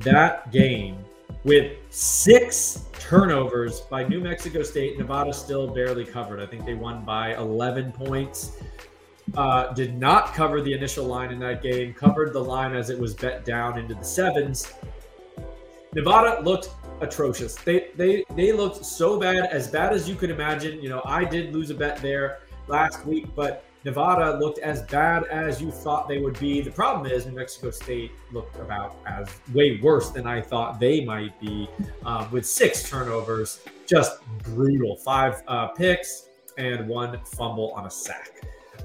that 0.01 0.51
game 0.53 1.05
with 1.45 1.77
six 1.91 2.85
turnovers 2.99 3.81
by 3.83 4.05
New 4.05 4.21
Mexico 4.21 4.63
State. 4.63 4.99
Nevada 4.99 5.33
still 5.33 5.67
barely 5.67 6.05
covered. 6.05 6.41
I 6.41 6.47
think 6.47 6.65
they 6.65 6.75
won 6.75 7.05
by 7.05 7.35
11 7.37 7.93
points. 7.93 8.59
Uh, 9.37 9.73
did 9.75 9.99
not 9.99 10.35
cover 10.35 10.61
the 10.61 10.73
initial 10.73 11.05
line 11.05 11.31
in 11.31 11.39
that 11.39 11.63
game, 11.63 11.93
covered 11.93 12.33
the 12.33 12.43
line 12.43 12.75
as 12.75 12.89
it 12.89 12.99
was 12.99 13.15
bet 13.15 13.45
down 13.45 13.79
into 13.79 13.95
the 13.95 14.05
sevens. 14.05 14.73
Nevada 15.95 16.43
looked 16.43 16.71
atrocious. 17.01 17.55
They 17.57 17.89
they 17.95 18.25
they 18.35 18.53
looked 18.53 18.85
so 18.85 19.19
bad, 19.19 19.47
as 19.47 19.69
bad 19.69 19.93
as 19.93 20.09
you 20.09 20.15
could 20.15 20.31
imagine. 20.31 20.83
You 20.83 20.89
know, 20.89 21.03
I 21.05 21.25
did 21.25 21.55
lose 21.55 21.71
a 21.71 21.75
bet 21.75 21.99
there 21.99 22.41
last 22.69 23.05
week, 23.07 23.27
but 23.35 23.65
Nevada 23.89 24.39
looked 24.39 24.59
as 24.59 24.83
bad 24.83 25.25
as 25.31 25.63
you 25.63 25.71
thought 25.71 26.09
they 26.09 26.19
would 26.19 26.39
be. 26.39 26.61
The 26.61 26.71
problem 26.71 27.11
is 27.11 27.25
New 27.25 27.33
Mexico 27.33 27.71
State 27.71 28.13
looked 28.33 28.57
about 28.57 28.97
as 29.07 29.27
way 29.55 29.81
worse 29.83 30.11
than 30.11 30.27
I 30.27 30.43
thought 30.43 30.79
they 30.79 31.07
might 31.07 31.41
be, 31.41 31.71
um, 32.05 32.31
with 32.31 32.45
six 32.45 32.87
turnovers, 32.91 33.61
just 33.87 34.19
brutal. 34.43 34.97
Five 34.97 35.43
uh, 35.49 35.69
picks 35.69 36.29
and 36.59 36.87
one 36.87 37.19
fumble 37.25 37.73
on 37.73 37.87
a 37.87 37.91
sack. 37.91 38.43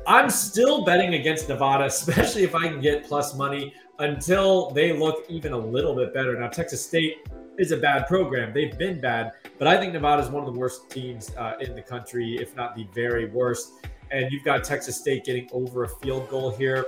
I'm 0.07 0.29
still 0.29 0.85
betting 0.85 1.15
against 1.15 1.49
Nevada, 1.49 1.83
especially 1.87 2.43
if 2.43 2.55
I 2.55 2.69
can 2.69 2.79
get 2.79 3.03
plus 3.03 3.35
money 3.35 3.73
until 3.99 4.69
they 4.69 4.97
look 4.97 5.25
even 5.27 5.51
a 5.51 5.57
little 5.57 5.93
bit 5.93 6.13
better. 6.13 6.39
Now, 6.39 6.47
Texas 6.47 6.81
State 6.81 7.27
is 7.57 7.73
a 7.73 7.77
bad 7.77 8.07
program. 8.07 8.53
They've 8.53 8.77
been 8.77 9.01
bad, 9.01 9.33
but 9.59 9.67
I 9.67 9.77
think 9.77 9.91
Nevada 9.91 10.21
is 10.21 10.29
one 10.29 10.47
of 10.47 10.53
the 10.53 10.57
worst 10.57 10.89
teams 10.89 11.35
uh, 11.35 11.55
in 11.59 11.75
the 11.75 11.81
country, 11.81 12.37
if 12.37 12.55
not 12.55 12.73
the 12.73 12.87
very 12.93 13.25
worst 13.25 13.73
and 14.13 14.31
you've 14.31 14.43
got 14.43 14.63
Texas 14.63 14.95
State 14.97 15.25
getting 15.25 15.49
over 15.51 15.83
a 15.83 15.89
field 15.89 16.29
goal 16.29 16.51
here. 16.51 16.87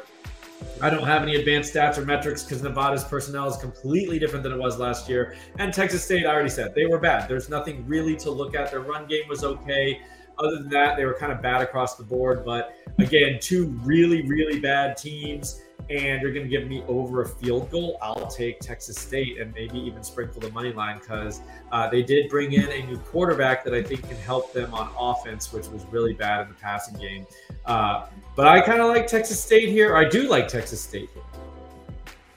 I 0.81 0.89
don't 0.89 1.05
have 1.05 1.23
any 1.23 1.35
advanced 1.35 1.73
stats 1.73 1.97
or 1.97 2.05
metrics 2.05 2.43
because 2.43 2.61
Nevada's 2.61 3.03
personnel 3.03 3.47
is 3.49 3.57
completely 3.57 4.19
different 4.19 4.43
than 4.43 4.53
it 4.53 4.59
was 4.59 4.79
last 4.79 5.09
year. 5.09 5.35
And 5.59 5.73
Texas 5.73 6.03
State, 6.03 6.25
I 6.25 6.33
already 6.33 6.49
said, 6.49 6.73
they 6.75 6.85
were 6.85 6.99
bad. 6.99 7.27
There's 7.27 7.49
nothing 7.49 7.85
really 7.87 8.15
to 8.17 8.31
look 8.31 8.55
at. 8.55 8.71
Their 8.71 8.79
run 8.79 9.05
game 9.07 9.27
was 9.27 9.43
okay. 9.43 9.99
Other 10.37 10.57
than 10.57 10.69
that, 10.69 10.97
they 10.97 11.05
were 11.05 11.13
kind 11.13 11.31
of 11.31 11.41
bad 11.41 11.61
across 11.61 11.95
the 11.95 12.03
board. 12.03 12.45
But 12.45 12.75
again, 12.99 13.39
two 13.41 13.67
really, 13.83 14.27
really 14.27 14.59
bad 14.59 14.95
teams 14.95 15.61
and 15.89 16.21
you're 16.21 16.33
going 16.33 16.43
to 16.43 16.49
give 16.49 16.67
me 16.67 16.83
over 16.87 17.21
a 17.21 17.27
field 17.27 17.69
goal, 17.69 17.97
I'll 18.01 18.27
take 18.27 18.59
Texas 18.59 18.97
State 18.97 19.39
and 19.39 19.53
maybe 19.53 19.77
even 19.79 20.03
sprinkle 20.03 20.41
the 20.41 20.51
money 20.51 20.73
line 20.73 20.97
because 20.99 21.41
uh, 21.71 21.89
they 21.89 22.01
did 22.01 22.29
bring 22.29 22.53
in 22.53 22.69
a 22.71 22.85
new 22.87 22.97
quarterback 22.97 23.63
that 23.65 23.73
I 23.73 23.83
think 23.83 24.07
can 24.07 24.17
help 24.17 24.51
them 24.51 24.73
on 24.73 24.89
offense, 24.97 25.53
which 25.53 25.67
was 25.67 25.85
really 25.91 26.13
bad 26.13 26.41
in 26.41 26.47
the 26.49 26.55
passing 26.55 26.99
game. 26.99 27.27
Uh, 27.65 28.07
but 28.35 28.47
I 28.47 28.61
kind 28.61 28.81
of 28.81 28.87
like 28.87 29.07
Texas 29.07 29.41
State 29.41 29.69
here. 29.69 29.95
I 29.95 30.07
do 30.07 30.27
like 30.27 30.47
Texas 30.47 30.81
State 30.81 31.09
here. 31.13 31.23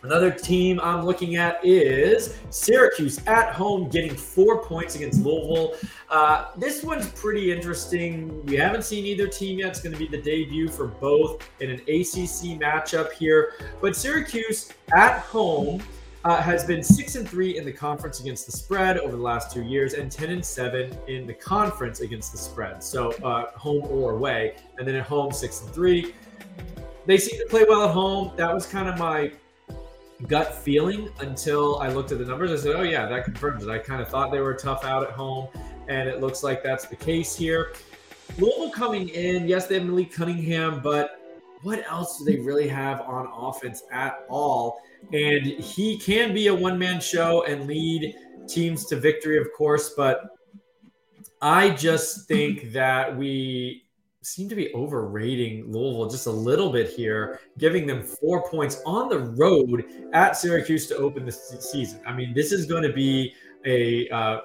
Another 0.03 0.31
team 0.31 0.79
I'm 0.81 1.05
looking 1.05 1.37
at 1.37 1.65
is 1.65 2.37
Syracuse 2.51 3.21
at 3.27 3.53
home 3.53 3.89
getting 3.89 4.15
four 4.15 4.63
points 4.63 4.95
against 4.95 5.25
Louisville. 5.25 5.75
Uh, 6.09 6.47
this 6.57 6.85
one's 6.85 7.09
pretty 7.09 7.51
interesting. 7.51 8.47
We 8.47 8.57
haven't 8.57 8.85
seen 8.85 9.05
either 9.07 9.27
team 9.27 9.59
yet. 9.59 9.71
It's 9.71 9.81
going 9.81 9.93
to 9.93 9.99
be 9.99 10.07
the 10.07 10.23
debut 10.23 10.69
for 10.69 10.87
both 10.87 11.51
in 11.59 11.71
an 11.71 11.81
ACC 11.81 12.61
matchup 12.61 13.11
here. 13.13 13.55
But 13.81 13.97
Syracuse 13.97 14.73
at 14.95 15.19
home 15.19 15.83
uh, 16.25 16.41
has 16.43 16.65
been 16.65 16.85
six 16.85 17.17
and 17.17 17.29
three 17.29 17.59
in 17.59 17.65
the 17.65 17.73
conference 17.73 18.21
against 18.21 18.47
the 18.47 18.53
spread 18.53 18.99
over 18.99 19.17
the 19.17 19.23
last 19.23 19.53
two 19.53 19.63
years, 19.63 19.95
and 19.95 20.13
ten 20.13 20.31
and 20.31 20.45
seven 20.45 20.97
in 21.09 21.27
the 21.27 21.35
conference 21.35 22.01
against 22.01 22.31
the 22.31 22.39
spread. 22.39 22.85
So 22.85 23.11
uh, 23.25 23.51
home 23.57 23.85
or 23.91 24.13
away, 24.13 24.57
and 24.79 24.87
then 24.87 24.95
at 24.95 25.07
home 25.07 25.33
six 25.33 25.63
and 25.63 25.71
three. 25.71 26.15
They 27.07 27.19
seem 27.19 27.41
to 27.41 27.47
play 27.47 27.65
well 27.67 27.85
at 27.85 27.91
home. 27.91 28.33
That 28.37 28.53
was 28.53 28.67
kind 28.67 28.89
of 28.89 28.99
my 28.99 29.33
gut 30.27 30.55
feeling 30.55 31.09
until 31.21 31.79
I 31.79 31.89
looked 31.89 32.13
at 32.13 32.19
the 32.19 32.25
numbers. 32.25 32.51
I 32.51 32.63
said, 32.63 32.77
oh, 32.77 32.83
yeah, 32.83 33.07
that 33.07 33.25
confirms 33.25 33.65
it. 33.65 33.71
I 33.71 33.79
kind 33.79 34.03
of 34.03 34.09
thought 34.09 34.33
they 34.33 34.41
were 34.41 34.55
tough 34.55 34.85
out 34.85 35.03
at 35.05 35.11
home, 35.11 35.49
and 35.89 36.09
it 36.09 36.21
looks 36.21 36.43
like 36.43 36.63
that's 36.63 36.87
the 36.87 36.97
case 36.97 37.37
here. 37.37 37.73
Louisville 38.37 38.71
coming 38.71 39.09
in, 39.09 39.49
yes, 39.49 39.67
they 39.67 39.77
have 39.77 39.85
Malik 39.85 40.13
Cunningham, 40.13 40.81
but 40.83 41.21
what 41.63 41.85
else 41.91 42.19
do 42.19 42.25
they 42.25 42.39
really 42.41 42.69
have 42.69 43.01
on 43.03 43.29
offense 43.33 43.83
at 43.91 44.25
all? 44.29 44.81
And 45.13 45.47
he 45.47 45.99
can 45.99 46.35
be 46.35 46.49
a 46.49 46.55
one 46.55 46.79
man 46.79 47.01
show 47.01 47.45
and 47.45 47.67
lead 47.67 48.15
teams 48.49 48.87
to 48.87 48.97
victory, 48.97 49.39
of 49.39 49.49
course, 49.57 49.95
but 49.97 50.37
I 51.41 51.71
just 51.71 52.27
think 52.27 52.73
that 52.73 53.17
we 53.17 53.85
seem 54.23 54.49
to 54.49 54.55
be 54.55 54.73
overrating 54.75 55.71
Louisville 55.71 56.09
just 56.09 56.27
a 56.27 56.31
little 56.31 56.73
bit 56.73 56.91
here, 56.91 57.41
giving 57.57 57.87
them 57.87 58.03
four 58.03 58.49
points 58.49 58.83
on 58.85 59.09
the 59.09 59.19
road 59.19 59.85
at 60.13 60.37
Syracuse 60.37 60.87
to 60.89 60.97
open 60.97 61.25
the 61.25 61.33
season. 61.33 62.01
I 62.07 62.13
mean, 62.13 62.35
this 62.35 62.51
is 62.53 62.67
going 62.67 62.83
to 62.83 62.93
be 62.93 63.35
a 63.65 64.09
uh, 64.09 64.41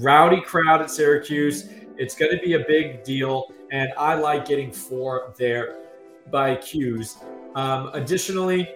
rowdy 0.00 0.40
crowd 0.40 0.80
at 0.80 0.90
Syracuse. 0.90 1.68
It's 1.98 2.14
going 2.14 2.36
to 2.36 2.42
be 2.42 2.54
a 2.54 2.64
big 2.68 3.02
deal, 3.02 3.52
and 3.72 3.92
I 3.98 4.14
like 4.14 4.46
getting 4.46 4.70
four 4.70 5.32
there 5.36 5.76
by 6.30 6.56
Q's. 6.56 7.16
Um, 7.56 7.90
additionally, 7.94 8.68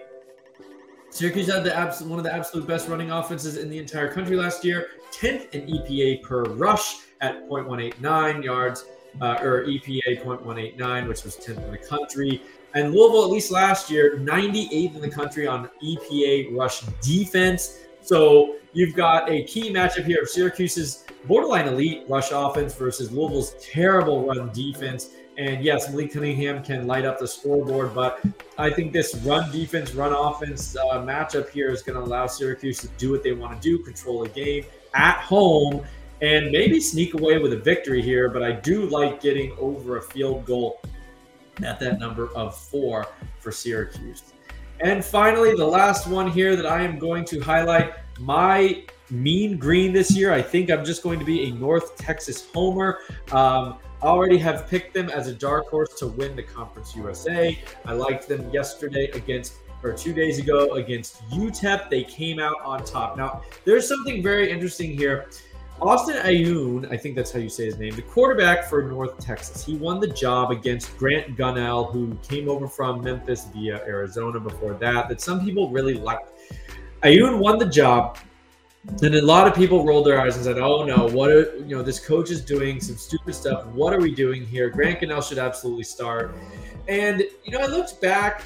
Syracuse 1.11 1.51
had 1.51 1.63
the 1.63 1.75
abs- 1.75 2.01
one 2.01 2.19
of 2.19 2.25
the 2.25 2.33
absolute 2.33 2.67
best 2.67 2.89
running 2.89 3.11
offenses 3.11 3.57
in 3.57 3.69
the 3.69 3.77
entire 3.77 4.11
country 4.11 4.35
last 4.35 4.65
year, 4.65 4.87
10th 5.13 5.51
in 5.51 5.67
EPA 5.67 6.23
per 6.23 6.43
rush 6.43 6.97
at 7.21 7.47
0.189 7.47 8.43
yards 8.43 8.85
uh, 9.19 9.37
or 9.41 9.65
EPA 9.65 10.23
0.189, 10.23 11.07
which 11.07 11.23
was 11.23 11.35
10th 11.37 11.63
in 11.63 11.71
the 11.71 11.77
country. 11.77 12.41
And 12.73 12.93
Louisville, 12.93 13.25
at 13.25 13.29
least 13.29 13.51
last 13.51 13.89
year, 13.89 14.17
98th 14.17 14.95
in 14.95 15.01
the 15.01 15.09
country 15.09 15.47
on 15.47 15.69
EPA 15.83 16.55
rush 16.55 16.81
defense. 17.01 17.79
So 18.01 18.55
you've 18.73 18.95
got 18.95 19.29
a 19.29 19.43
key 19.43 19.71
matchup 19.73 20.05
here 20.05 20.21
of 20.21 20.29
Syracuse's 20.29 21.05
borderline 21.27 21.67
elite 21.67 22.05
rush 22.07 22.29
offense 22.31 22.73
versus 22.73 23.11
Louisville's 23.11 23.55
terrible 23.61 24.25
run 24.25 24.51
defense. 24.53 25.11
And 25.37 25.63
yes, 25.63 25.89
Malik 25.89 26.13
Cunningham 26.13 26.63
can 26.63 26.87
light 26.87 27.05
up 27.05 27.17
the 27.17 27.27
scoreboard, 27.27 27.93
but 27.95 28.23
I 28.57 28.69
think 28.69 28.91
this 28.91 29.15
run 29.15 29.51
defense, 29.51 29.93
run 29.93 30.13
offense 30.13 30.75
uh, 30.75 30.99
matchup 30.99 31.49
here 31.49 31.71
is 31.71 31.81
going 31.81 31.97
to 31.97 32.03
allow 32.03 32.27
Syracuse 32.27 32.79
to 32.79 32.87
do 32.97 33.11
what 33.11 33.23
they 33.23 33.31
want 33.31 33.59
to 33.59 33.61
do, 33.61 33.79
control 33.79 34.23
the 34.23 34.29
game 34.29 34.65
at 34.93 35.17
home, 35.17 35.83
and 36.21 36.51
maybe 36.51 36.79
sneak 36.79 37.13
away 37.13 37.39
with 37.39 37.53
a 37.53 37.57
victory 37.57 38.01
here. 38.01 38.29
But 38.29 38.43
I 38.43 38.51
do 38.51 38.85
like 38.85 39.21
getting 39.21 39.55
over 39.59 39.97
a 39.97 40.01
field 40.01 40.45
goal 40.45 40.81
at 41.63 41.79
that 41.79 41.99
number 41.99 42.29
of 42.35 42.57
four 42.57 43.07
for 43.39 43.51
Syracuse. 43.51 44.33
And 44.79 45.03
finally, 45.03 45.53
the 45.55 45.65
last 45.65 46.07
one 46.07 46.29
here 46.31 46.55
that 46.55 46.65
I 46.65 46.81
am 46.81 46.97
going 46.97 47.25
to 47.25 47.39
highlight 47.39 47.93
my 48.19 48.83
mean 49.09 49.57
green 49.57 49.93
this 49.93 50.15
year. 50.15 50.31
I 50.31 50.41
think 50.41 50.71
I'm 50.71 50.85
just 50.85 51.03
going 51.03 51.19
to 51.19 51.25
be 51.25 51.49
a 51.49 51.51
North 51.51 51.97
Texas 51.97 52.47
homer. 52.53 52.99
Um, 53.31 53.77
already 54.01 54.37
have 54.39 54.67
picked 54.67 54.93
them 54.93 55.09
as 55.09 55.27
a 55.27 55.33
dark 55.33 55.67
horse 55.69 55.93
to 55.99 56.07
win 56.07 56.35
the 56.35 56.43
Conference 56.43 56.95
USA. 56.95 57.57
I 57.85 57.93
liked 57.93 58.27
them 58.27 58.49
yesterday 58.51 59.11
against 59.11 59.55
or 59.83 59.93
two 59.93 60.13
days 60.13 60.37
ago 60.37 60.73
against 60.73 61.27
UTEP. 61.29 61.89
They 61.89 62.03
came 62.03 62.39
out 62.39 62.61
on 62.63 62.83
top. 62.83 63.17
Now, 63.17 63.41
there's 63.65 63.87
something 63.87 64.21
very 64.21 64.51
interesting 64.51 64.95
here. 64.95 65.27
Austin 65.81 66.17
Aune, 66.17 66.85
I 66.91 66.97
think 66.97 67.15
that's 67.15 67.31
how 67.31 67.39
you 67.39 67.49
say 67.49 67.65
his 67.65 67.79
name, 67.79 67.95
the 67.95 68.03
quarterback 68.03 68.65
for 68.65 68.83
North 68.83 69.17
Texas. 69.17 69.65
He 69.65 69.75
won 69.77 69.99
the 69.99 70.07
job 70.07 70.51
against 70.51 70.95
Grant 70.95 71.35
Gunnell, 71.35 71.91
who 71.91 72.15
came 72.21 72.47
over 72.47 72.67
from 72.67 73.01
Memphis 73.01 73.47
via 73.51 73.77
Arizona 73.87 74.39
before 74.39 74.75
that, 74.75 75.09
that 75.09 75.21
some 75.21 75.43
people 75.43 75.71
really 75.71 75.95
liked. 75.95 76.33
Aune 77.03 77.39
won 77.39 77.57
the 77.57 77.65
job. 77.65 78.19
And 79.01 79.15
a 79.15 79.25
lot 79.25 79.47
of 79.47 79.55
people 79.55 79.83
rolled 79.83 80.05
their 80.05 80.21
eyes 80.21 80.35
and 80.35 80.45
said, 80.45 80.57
"Oh 80.57 80.83
no, 80.83 81.07
what 81.07 81.29
are 81.29 81.55
you 81.57 81.75
know? 81.75 81.83
This 81.83 81.99
coach 81.99 82.31
is 82.31 82.41
doing 82.43 82.81
some 82.81 82.97
stupid 82.97 83.35
stuff. 83.35 83.67
What 83.67 83.93
are 83.93 83.99
we 83.99 84.13
doing 84.13 84.43
here? 84.43 84.71
Grant 84.71 85.01
Gunnell 85.01 85.27
should 85.27 85.37
absolutely 85.37 85.83
start." 85.83 86.33
And 86.87 87.23
you 87.43 87.51
know, 87.51 87.59
I 87.59 87.67
looked 87.67 88.01
back. 88.01 88.45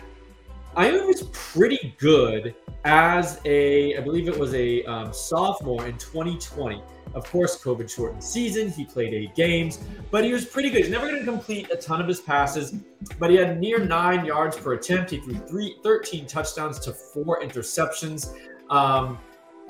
Aune 0.75 1.07
was 1.07 1.23
pretty 1.31 1.95
good 1.97 2.53
as 2.83 3.39
a, 3.45 3.97
I 3.97 4.01
believe 4.01 4.27
it 4.27 4.37
was 4.37 4.53
a 4.53 4.83
um, 4.83 5.13
sophomore 5.13 5.87
in 5.87 5.97
2020. 5.97 6.83
Of 7.15 7.23
course, 7.31 7.63
COVID 7.63 7.89
shortened 7.89 8.23
season. 8.23 8.69
He 8.69 8.83
played 8.83 9.13
eight 9.13 9.33
games, 9.35 9.79
but 10.11 10.25
he 10.25 10.33
was 10.33 10.45
pretty 10.45 10.69
good. 10.69 10.83
He's 10.83 10.91
never 10.91 11.07
going 11.07 11.19
to 11.19 11.25
complete 11.25 11.71
a 11.71 11.77
ton 11.77 12.01
of 12.01 12.07
his 12.07 12.19
passes, 12.19 12.75
but 13.17 13.29
he 13.29 13.37
had 13.37 13.59
near 13.59 13.79
nine 13.79 14.25
yards 14.25 14.57
per 14.57 14.73
attempt. 14.73 15.11
He 15.11 15.17
threw 15.19 15.35
three, 15.47 15.77
13 15.81 16.27
touchdowns 16.27 16.77
to 16.79 16.91
four 16.91 17.41
interceptions. 17.41 18.35
Um, 18.69 19.17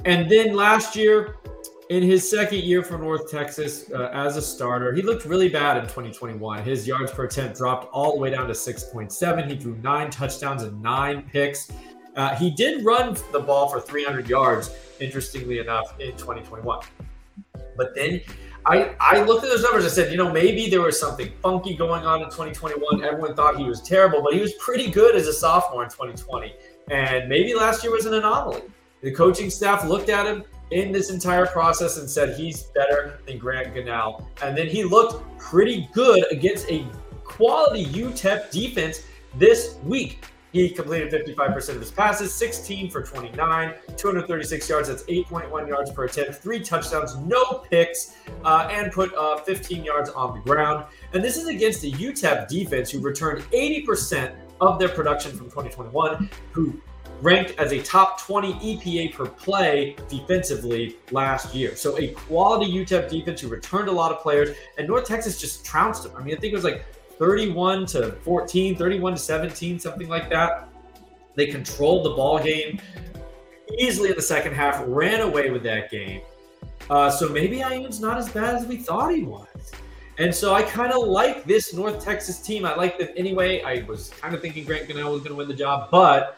and 0.06 0.30
then 0.30 0.56
last 0.56 0.96
year, 0.96 1.36
in 1.90 2.02
his 2.02 2.28
second 2.28 2.64
year 2.64 2.82
for 2.82 2.98
North 2.98 3.30
Texas 3.30 3.92
uh, 3.92 4.10
as 4.12 4.38
a 4.38 4.42
starter, 4.42 4.92
he 4.94 5.04
looked 5.04 5.26
really 5.26 5.50
bad 5.50 5.78
in 5.78 5.84
2021. 5.84 6.64
His 6.64 6.88
yards 6.88 7.12
per 7.12 7.26
attempt 7.26 7.58
dropped 7.58 7.94
all 7.94 8.16
the 8.16 8.20
way 8.20 8.32
down 8.32 8.48
to 8.48 8.54
6.7. 8.54 9.50
He 9.50 9.56
threw 9.56 9.76
nine 9.78 10.10
touchdowns 10.10 10.64
and 10.64 10.82
nine 10.82 11.30
picks. 11.32 11.72
Uh, 12.16 12.34
he 12.36 12.50
did 12.50 12.84
run 12.84 13.16
the 13.32 13.40
ball 13.40 13.70
for 13.70 13.80
300 13.80 14.28
yards, 14.28 14.72
interestingly 15.00 15.60
enough, 15.60 16.00
in 16.00 16.12
2021. 16.14 16.80
But 17.76 17.96
then 17.96 18.22
I, 18.66 18.96
I 19.00 19.24
looked 19.24 19.44
at 19.44 19.50
those 19.50 19.62
numbers. 19.62 19.86
I 19.86 19.90
said, 19.90 20.12
you 20.12 20.18
know, 20.18 20.32
maybe 20.32 20.70
there 20.70 20.82
was 20.82 21.00
something 21.00 21.32
funky 21.42 21.76
going 21.76 22.04
on 22.04 22.22
in 22.22 22.28
2021. 22.28 23.04
Everyone 23.04 23.36
thought 23.36 23.58
he 23.58 23.66
was 23.66 23.82
terrible, 23.82 24.24
but 24.24 24.34
he 24.34 24.42
was 24.42 24.54
pretty 24.54 24.90
good 24.90 25.16
as 25.16 25.28
a 25.28 25.34
sophomore 25.34 25.84
in 25.84 25.90
2020. 25.90 26.54
And 26.90 27.30
maybe 27.30 27.54
last 27.54 27.84
year 27.84 27.94
was 27.94 28.06
an 28.06 28.16
anomaly. 28.16 28.62
The 29.02 29.12
coaching 29.12 29.52
staff 29.52 29.86
looked 29.86 30.10
at 30.10 30.26
him 30.26 30.44
in 30.72 30.92
this 30.92 31.12
entire 31.12 31.46
process 31.46 31.98
and 31.98 32.10
said 32.10 32.36
he's 32.36 32.64
better 32.64 33.20
than 33.28 33.38
Grant 33.38 33.76
Gunnell. 33.76 34.26
And 34.42 34.58
then 34.58 34.68
he 34.68 34.84
looked 34.84 35.38
pretty 35.38 35.88
good 35.94 36.26
against 36.32 36.70
a 36.70 36.88
quality 37.24 37.86
UTEP 37.86 38.50
defense 38.50 39.04
this 39.38 39.76
week. 39.84 40.26
He 40.56 40.70
completed 40.70 41.12
55% 41.12 41.70
of 41.72 41.82
his 41.82 41.92
passes, 41.92 42.34
16 42.34 42.90
for 42.90 43.04
29, 43.04 43.74
236 43.98 44.70
yards. 44.70 44.88
That's 44.88 45.04
8.1 45.04 45.68
yards 45.68 45.92
per 45.92 46.06
attempt, 46.06 46.36
three 46.36 46.62
touchdowns, 46.62 47.18
no 47.18 47.66
picks, 47.70 48.16
uh, 48.46 48.70
and 48.72 48.90
put 48.90 49.14
uh, 49.16 49.36
15 49.40 49.84
yards 49.84 50.12
on 50.12 50.34
the 50.34 50.40
ground. 50.40 50.86
And 51.12 51.22
this 51.22 51.36
is 51.36 51.50
against 51.50 51.82
the 51.82 51.92
UTEP 51.92 52.48
defense, 52.48 52.90
who 52.90 53.02
returned 53.02 53.42
80% 53.52 54.34
of 54.62 54.80
their 54.80 54.88
production 54.88 55.32
from 55.38 55.48
2021, 55.48 56.30
who 56.54 56.82
ranked 57.22 57.60
as 57.60 57.74
a 57.74 57.82
top 57.82 58.22
20 58.22 58.54
EPA 58.54 59.14
per 59.14 59.26
play 59.26 59.98
defensively 60.08 60.96
last 61.12 61.54
year. 61.54 61.76
So 61.76 62.00
a 62.00 62.14
quality 62.14 62.72
UTEP 62.72 63.10
defense 63.10 63.42
who 63.42 63.50
returned 63.50 63.90
a 63.90 63.92
lot 63.92 64.14
of 64.14 64.22
players, 64.22 64.56
and 64.78 64.88
North 64.88 65.06
Texas 65.06 65.38
just 65.38 65.66
trounced 65.66 66.04
them. 66.04 66.14
I 66.16 66.24
mean, 66.24 66.34
I 66.34 66.40
think 66.40 66.54
it 66.54 66.56
was 66.56 66.64
like 66.64 66.86
31 67.18 67.86
to 67.88 68.12
14, 68.12 68.76
31 68.76 69.14
to 69.14 69.20
17, 69.20 69.80
something 69.80 70.10
like 70.10 70.30
that. 70.30 70.70
They 71.36 71.48
controlled 71.48 72.06
the 72.06 72.12
ball 72.12 72.40
game 72.40 72.80
easily 73.80 74.10
in 74.10 74.16
the 74.16 74.22
second 74.22 74.54
half, 74.54 74.84
ran 74.88 75.22
away 75.22 75.50
with 75.50 75.64
that 75.64 75.90
game. 75.92 76.22
Uh, 76.90 77.10
so 77.10 77.30
maybe 77.30 77.64
Aune's 77.64 78.00
not 78.00 78.18
as 78.18 78.30
bad 78.30 78.56
as 78.56 78.66
we 78.66 78.78
thought 78.78 79.14
he 79.14 79.24
was. 79.24 79.48
And 80.18 80.34
so 80.34 80.54
I 80.54 80.64
kind 80.64 80.94
of 80.94 81.08
like 81.08 81.44
this 81.46 81.74
North 81.74 82.04
Texas 82.04 82.40
team. 82.40 82.66
I 82.66 82.76
like 82.76 82.98
them 82.98 83.10
anyway. 83.18 83.62
I 83.64 83.84
was 83.84 84.10
kind 84.10 84.34
of 84.34 84.42
thinking 84.42 84.64
Grant 84.64 84.88
Gunnell 84.88 85.12
was 85.12 85.22
going 85.22 85.32
to 85.32 85.36
win 85.36 85.48
the 85.48 85.56
job, 85.56 85.90
but 85.92 86.38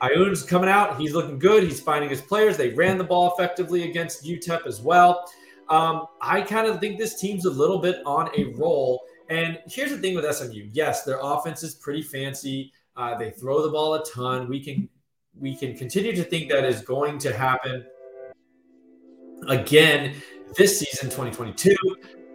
Aune's 0.00 0.42
coming 0.42 0.70
out. 0.70 0.98
He's 0.98 1.12
looking 1.12 1.38
good. 1.38 1.62
He's 1.62 1.80
finding 1.80 2.08
his 2.08 2.22
players. 2.22 2.56
They 2.56 2.70
ran 2.70 2.96
the 2.96 3.04
ball 3.04 3.34
effectively 3.34 3.90
against 3.90 4.24
UTEP 4.24 4.66
as 4.66 4.80
well. 4.80 5.30
Um, 5.68 6.06
I 6.20 6.40
kind 6.40 6.66
of 6.66 6.80
think 6.80 6.98
this 6.98 7.20
team's 7.20 7.44
a 7.44 7.50
little 7.50 7.78
bit 7.78 7.98
on 8.06 8.30
a 8.36 8.44
roll. 8.56 9.02
And 9.30 9.60
here's 9.66 9.92
the 9.92 9.98
thing 9.98 10.14
with 10.16 10.30
SMU. 10.34 10.68
Yes, 10.72 11.04
their 11.04 11.20
offense 11.22 11.62
is 11.62 11.76
pretty 11.76 12.02
fancy. 12.02 12.72
Uh, 12.96 13.16
they 13.16 13.30
throw 13.30 13.62
the 13.62 13.70
ball 13.70 13.94
a 13.94 14.04
ton. 14.04 14.48
We 14.48 14.62
can 14.62 14.88
we 15.38 15.56
can 15.56 15.76
continue 15.76 16.14
to 16.14 16.24
think 16.24 16.50
that 16.50 16.64
is 16.64 16.82
going 16.82 17.18
to 17.18 17.32
happen 17.32 17.84
again 19.48 20.14
this 20.56 20.78
season 20.78 21.08
2022 21.08 21.74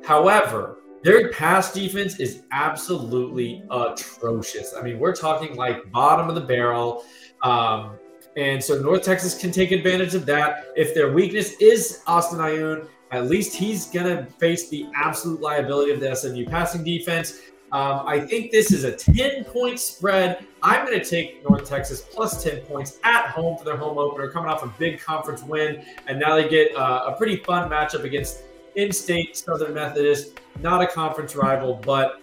however 0.04 0.78
their 1.04 1.30
pass 1.30 1.72
defense 1.72 2.20
is 2.20 2.44
absolutely 2.52 3.64
atrocious 3.70 4.74
i 4.76 4.82
mean 4.82 4.98
we're 4.98 5.14
talking 5.14 5.56
like 5.56 5.92
bottom 5.92 6.30
of 6.30 6.36
the 6.36 6.42
barrel 6.42 7.04
um, 7.44 8.00
and 8.38 8.64
so 8.64 8.82
north 8.82 9.04
texas 9.04 9.38
can 9.40 9.52
take 9.52 9.72
advantage 9.72 10.16
of 10.16 10.26
that 10.26 10.68
if 10.76 10.96
their 10.96 11.12
weakness 11.12 11.54
is 11.60 12.02
austin 12.08 12.40
Aune, 12.40 12.88
at 13.16 13.28
least 13.28 13.56
he's 13.56 13.88
going 13.88 14.06
to 14.06 14.26
face 14.34 14.70
the 14.70 14.88
absolute 14.96 15.42
liability 15.42 15.92
of 15.92 16.00
the 16.00 16.16
smu 16.16 16.46
passing 16.46 16.84
defense 16.84 17.42
um, 17.72 18.04
I 18.06 18.20
think 18.22 18.52
this 18.52 18.72
is 18.72 18.86
a 18.86 18.92
10 18.96 19.44
point 19.46 19.80
spread. 19.80 20.46
I'm 20.64 20.86
going 20.86 20.98
to 20.98 21.06
take 21.06 21.44
North 21.44 21.68
Texas 21.68 22.02
plus 22.02 22.42
10 22.42 22.62
points 22.62 23.00
at 23.04 23.28
home 23.28 23.58
for 23.58 23.66
their 23.66 23.76
home 23.76 23.98
opener, 23.98 24.30
coming 24.30 24.50
off 24.50 24.64
a 24.64 24.68
big 24.80 25.02
conference 25.02 25.44
win. 25.44 25.84
And 26.08 26.18
now 26.18 26.36
they 26.36 26.48
get 26.48 26.76
uh, 26.76 27.06
a 27.08 27.18
pretty 27.18 27.38
fun 27.38 27.70
matchup 27.70 28.04
against 28.04 28.44
in 28.76 28.94
state 28.94 29.36
Southern 29.36 29.74
Methodist, 29.74 30.40
not 30.62 30.82
a 30.82 30.88
conference 30.88 31.36
rival, 31.36 31.82
but 31.86 32.22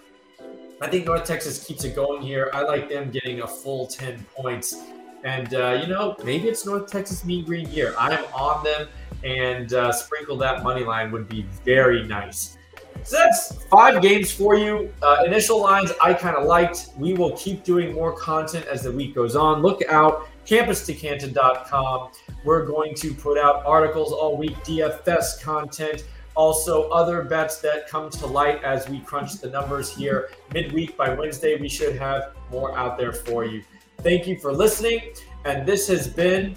I 0.80 0.88
think 0.88 1.06
North 1.06 1.24
Texas 1.24 1.64
keeps 1.64 1.84
it 1.84 1.94
going 1.94 2.22
here. 2.22 2.50
I 2.54 2.62
like 2.62 2.88
them 2.88 3.10
getting 3.10 3.42
a 3.42 3.46
full 3.46 3.86
10 3.86 4.24
points. 4.34 4.76
And, 5.24 5.54
uh, 5.54 5.78
you 5.80 5.86
know, 5.86 6.16
maybe 6.24 6.48
it's 6.48 6.64
North 6.64 6.90
Texas 6.90 7.24
Mean 7.24 7.44
Green 7.44 7.66
here. 7.66 7.94
I'm 7.98 8.24
on 8.34 8.64
them, 8.64 8.88
and 9.24 9.72
uh, 9.72 9.92
sprinkle 9.92 10.36
that 10.38 10.62
money 10.62 10.84
line 10.84 11.10
would 11.12 11.28
be 11.28 11.42
very 11.64 12.06
nice. 12.06 12.58
So 13.04 13.16
that's 13.16 13.64
five 13.64 14.00
games 14.00 14.30
for 14.30 14.56
you. 14.56 14.92
Uh, 15.02 15.24
initial 15.26 15.60
lines 15.60 15.92
I 16.00 16.14
kind 16.14 16.36
of 16.36 16.46
liked. 16.46 16.90
We 16.96 17.14
will 17.14 17.36
keep 17.36 17.64
doing 17.64 17.92
more 17.94 18.12
content 18.12 18.66
as 18.66 18.82
the 18.82 18.92
week 18.92 19.14
goes 19.14 19.34
on. 19.34 19.60
Look 19.60 19.82
out, 19.88 20.28
campus2canton.com. 20.46 22.10
We're 22.44 22.64
going 22.64 22.94
to 22.96 23.14
put 23.14 23.38
out 23.38 23.64
articles 23.66 24.12
all 24.12 24.36
week, 24.36 24.56
DFS 24.58 25.42
content, 25.42 26.04
also 26.36 26.88
other 26.90 27.24
bets 27.24 27.58
that 27.58 27.88
come 27.88 28.08
to 28.10 28.26
light 28.26 28.62
as 28.62 28.88
we 28.88 29.00
crunch 29.00 29.34
the 29.34 29.50
numbers 29.50 29.94
here 29.94 30.30
midweek. 30.54 30.96
By 30.96 31.12
Wednesday, 31.12 31.60
we 31.60 31.68
should 31.68 31.96
have 31.96 32.34
more 32.50 32.76
out 32.76 32.98
there 32.98 33.12
for 33.12 33.44
you. 33.44 33.64
Thank 33.98 34.26
you 34.26 34.38
for 34.38 34.52
listening. 34.52 35.12
And 35.44 35.66
this 35.66 35.88
has 35.88 36.06
been 36.06 36.56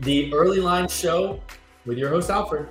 the 0.00 0.32
Early 0.32 0.60
Line 0.60 0.88
Show 0.88 1.40
with 1.84 1.98
your 1.98 2.08
host, 2.08 2.30
Alfred. 2.30 2.68